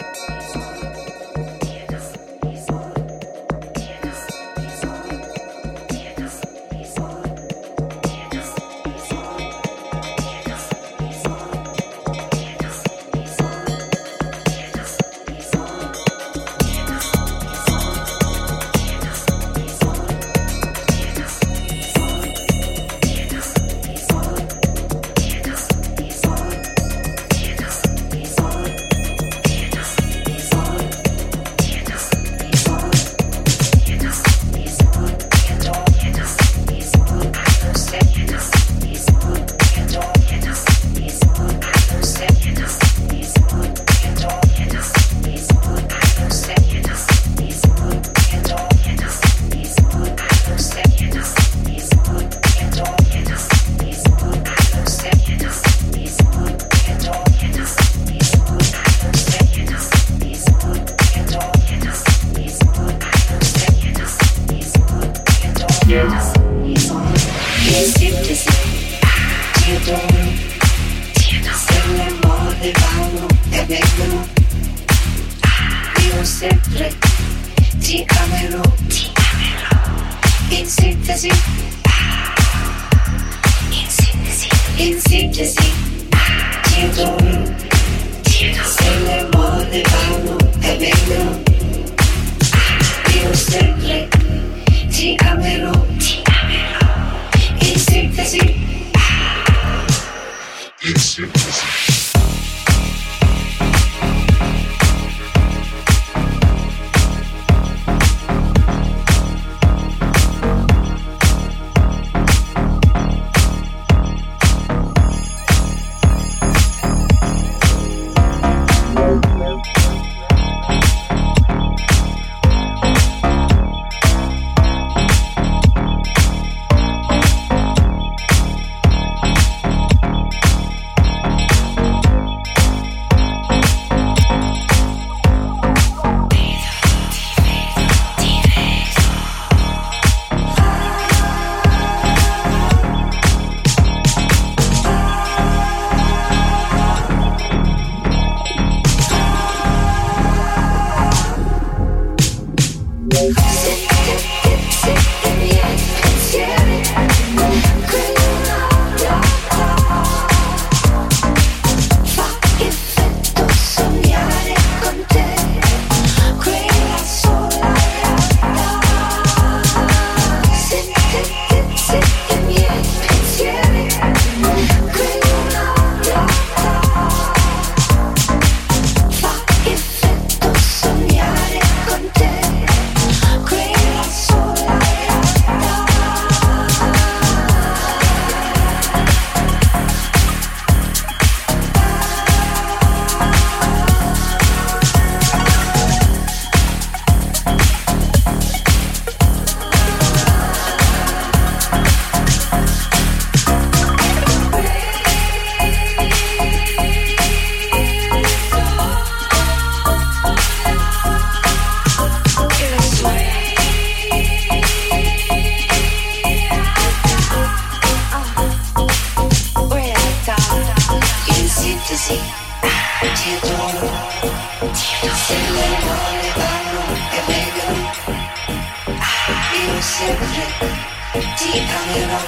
[0.00, 0.63] Yes.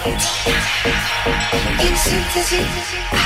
[0.09, 3.26] It's, it's, it's,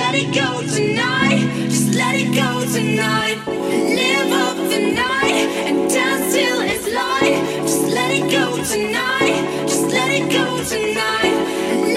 [0.00, 1.44] let it go tonight.
[1.68, 3.36] Just let it go tonight.
[3.46, 7.36] Live up the night and dance till it's light.
[7.68, 9.40] Just let it go tonight.
[9.68, 11.36] Just let it go tonight.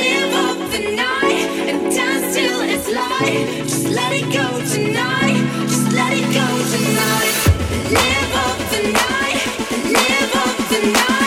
[0.01, 3.45] Live up the night and dance till it's light.
[3.71, 5.41] Just let it go tonight.
[5.71, 7.35] Just let it go tonight.
[7.99, 9.41] Live up the night.
[9.97, 11.22] Live up the night.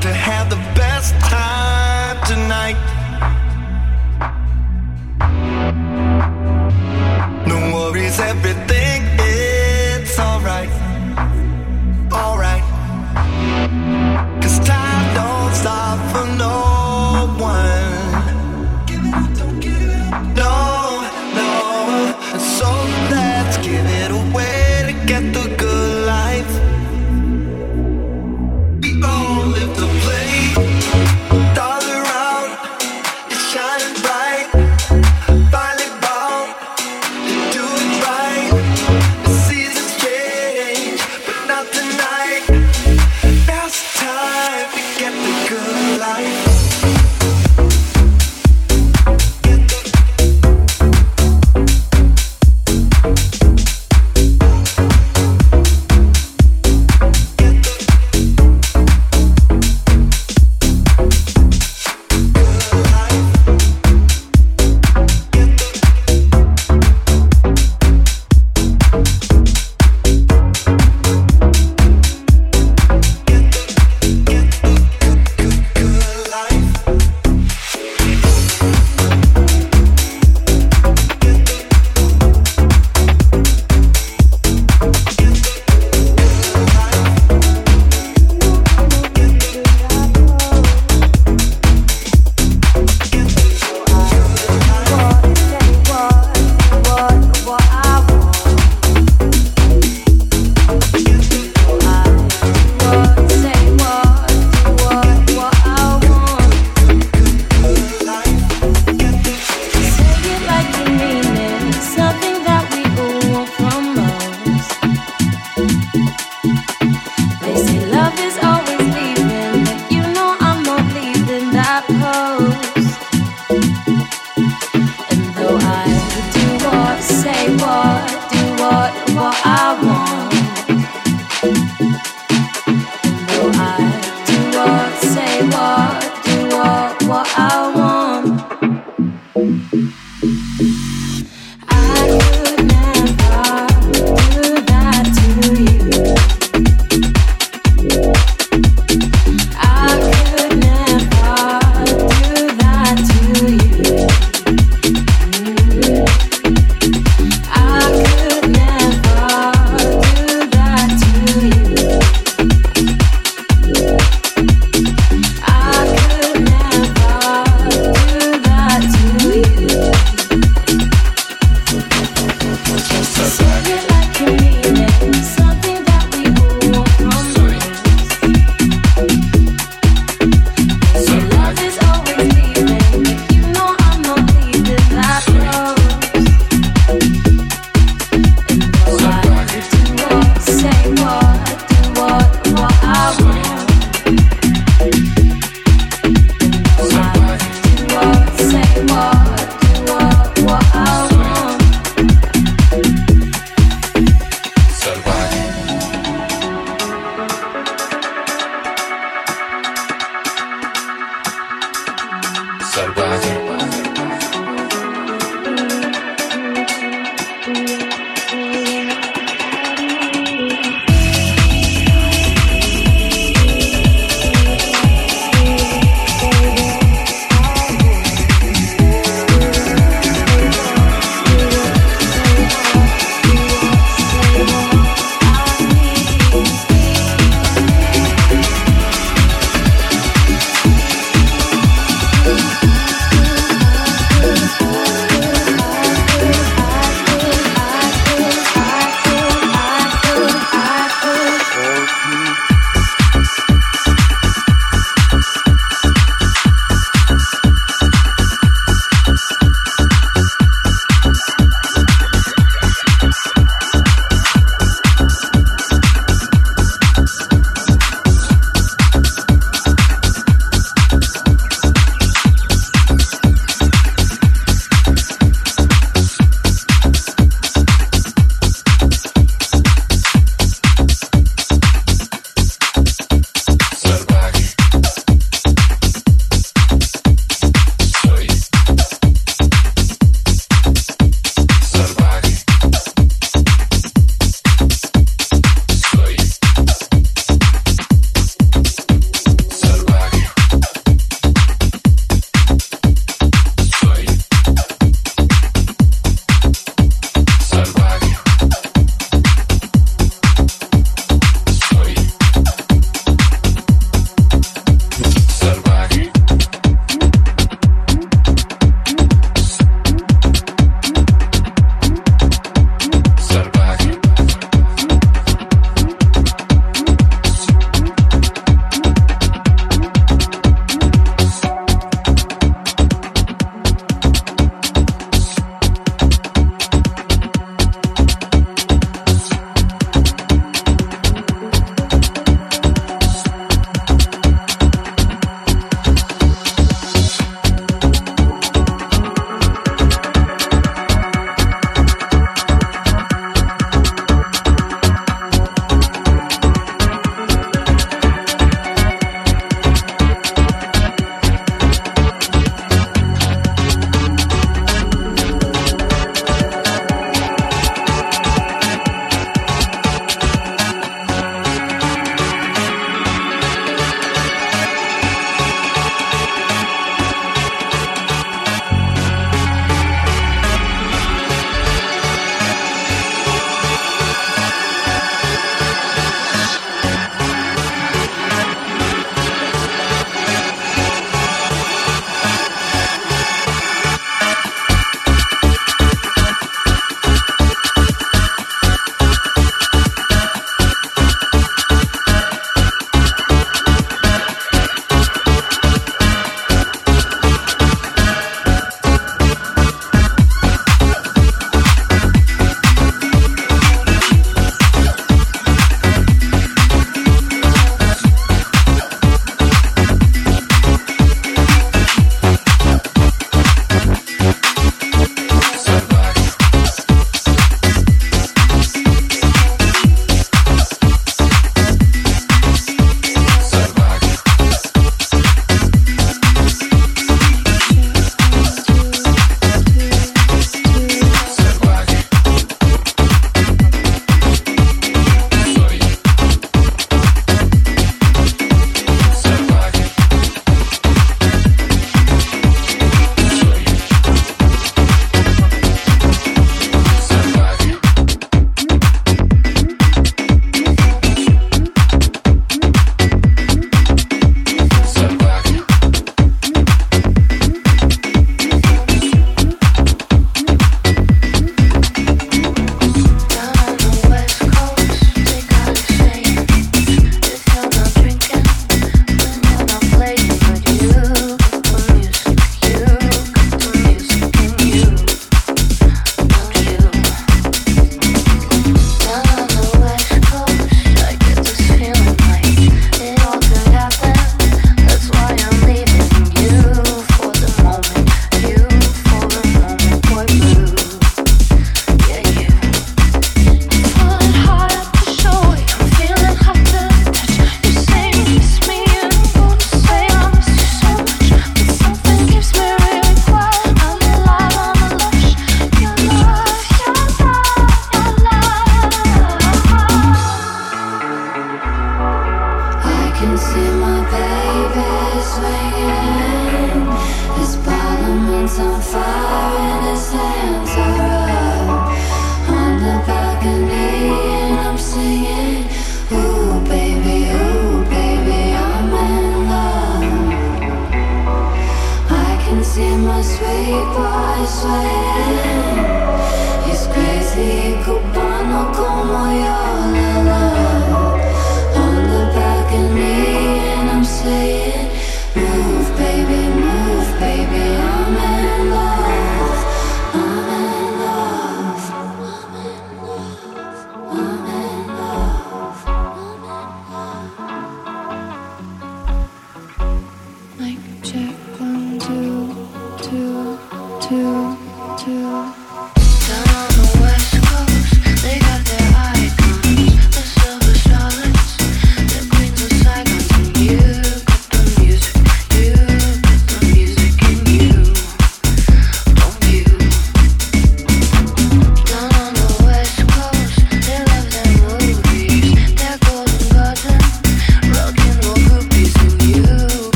[0.00, 0.67] to have the